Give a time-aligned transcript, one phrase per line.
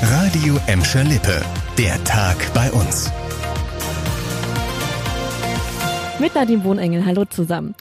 [0.00, 1.42] Radio Emscher Lippe.
[1.76, 3.10] Der Tag bei uns.
[6.20, 7.74] Mit Nadine Wohnengel, hallo zusammen.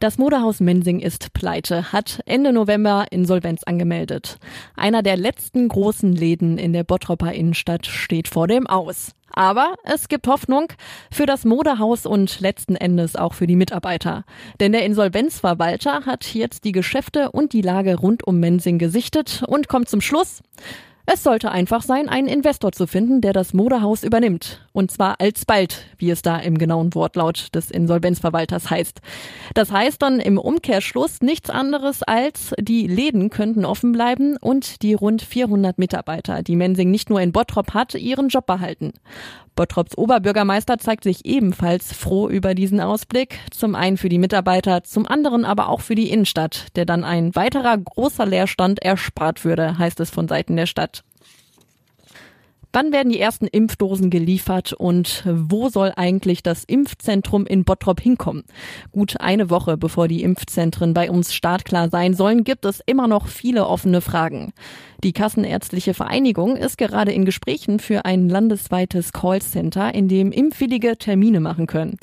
[0.00, 4.38] Das Modehaus Mensing ist pleite, hat Ende November Insolvenz angemeldet.
[4.74, 9.12] Einer der letzten großen Läden in der Bottropper Innenstadt steht vor dem Aus.
[9.30, 10.68] Aber es gibt Hoffnung
[11.10, 14.24] für das Modehaus und letzten Endes auch für die Mitarbeiter.
[14.60, 19.68] Denn der Insolvenzverwalter hat jetzt die Geschäfte und die Lage rund um Mensing gesichtet und
[19.68, 20.40] kommt zum Schluss,
[21.06, 24.63] es sollte einfach sein, einen Investor zu finden, der das Modehaus übernimmt.
[24.74, 29.00] Und zwar alsbald, wie es da im genauen Wortlaut des Insolvenzverwalters heißt.
[29.54, 34.94] Das heißt dann im Umkehrschluss nichts anderes als, die Läden könnten offen bleiben und die
[34.94, 38.94] rund 400 Mitarbeiter, die Mensing nicht nur in Bottrop hat, ihren Job behalten.
[39.54, 43.38] Bottrops Oberbürgermeister zeigt sich ebenfalls froh über diesen Ausblick.
[43.52, 47.36] Zum einen für die Mitarbeiter, zum anderen aber auch für die Innenstadt, der dann ein
[47.36, 51.04] weiterer großer Leerstand erspart würde, heißt es von Seiten der Stadt.
[52.74, 58.42] Wann werden die ersten Impfdosen geliefert und wo soll eigentlich das Impfzentrum in Bottrop hinkommen?
[58.90, 63.28] Gut eine Woche bevor die Impfzentren bei uns startklar sein sollen, gibt es immer noch
[63.28, 64.52] viele offene Fragen.
[65.04, 71.38] Die Kassenärztliche Vereinigung ist gerade in Gesprächen für ein landesweites Callcenter, in dem Impfwillige Termine
[71.38, 71.98] machen können.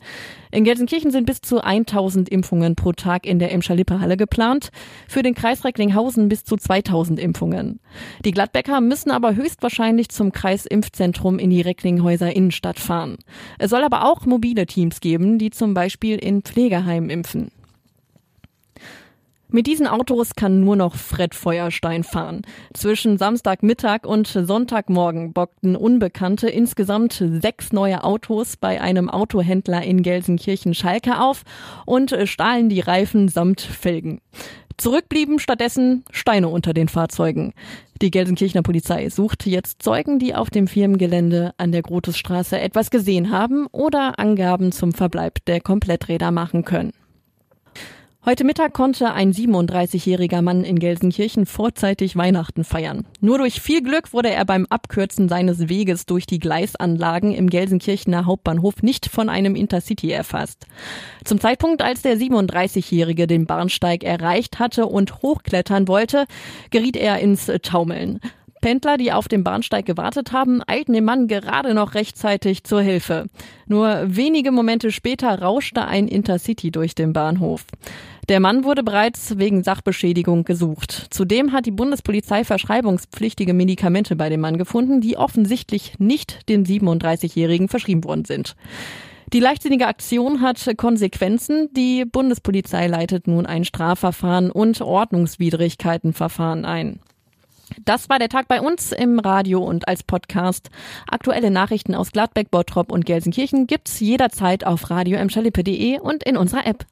[0.52, 4.69] In Gelsenkirchen sind bis zu 1000 Impfungen pro Tag in der Emscher-Lippe-Halle geplant,
[5.07, 7.80] für den Kreis Recklinghausen bis zu 2000 Impfungen.
[8.25, 13.17] Die Gladbecker müssen aber höchstwahrscheinlich zum Kreisimpfzentrum in die Recklinghäuser Innenstadt fahren.
[13.59, 17.52] Es soll aber auch mobile Teams geben, die zum Beispiel in Pflegeheimen impfen.
[19.53, 22.44] Mit diesen Autos kann nur noch Fred Feuerstein fahren.
[22.73, 31.19] Zwischen Samstagmittag und Sonntagmorgen bockten Unbekannte insgesamt sechs neue Autos bei einem Autohändler in Gelsenkirchen-Schalke
[31.19, 31.44] auf
[31.85, 34.22] und stahlen die Reifen samt Felgen.
[34.77, 37.53] Zurückblieben stattdessen Steine unter den Fahrzeugen.
[38.02, 43.31] Die Gelsenkirchener Polizei sucht jetzt Zeugen, die auf dem Firmengelände an der Grotusstraße etwas gesehen
[43.31, 46.94] haben oder Angaben zum Verbleib der Kompletträder machen können.
[48.24, 53.08] Heute Mittag konnte ein 37-jähriger Mann in Gelsenkirchen vorzeitig Weihnachten feiern.
[53.20, 58.28] Nur durch viel Glück wurde er beim Abkürzen seines Weges durch die Gleisanlagen im Gelsenkirchener
[58.28, 60.68] Hauptbahnhof nicht von einem Intercity erfasst.
[61.26, 66.26] Zum Zeitpunkt, als der 37-jährige den Bahnsteig erreicht hatte und hochklettern wollte,
[66.70, 68.20] geriet er ins Taumeln.
[68.62, 73.26] Pendler, die auf dem Bahnsteig gewartet haben, eilten dem Mann gerade noch rechtzeitig zur Hilfe.
[73.66, 77.66] Nur wenige Momente später rauschte ein Intercity durch den Bahnhof.
[78.30, 81.08] Der Mann wurde bereits wegen Sachbeschädigung gesucht.
[81.09, 87.68] Zudem hat die Bundespolizei verschreibungspflichtige Medikamente bei dem Mann gefunden, die offensichtlich nicht den 37-Jährigen
[87.68, 88.56] verschrieben worden sind.
[89.34, 91.70] Die leichtsinnige Aktion hat Konsequenzen.
[91.74, 97.00] Die Bundespolizei leitet nun ein Strafverfahren und Ordnungswidrigkeitenverfahren ein.
[97.86, 100.70] Das war der Tag bei uns im Radio und als Podcast.
[101.08, 106.86] Aktuelle Nachrichten aus Gladbeck, Bottrop und Gelsenkirchen gibt's jederzeit auf radio und in unserer App.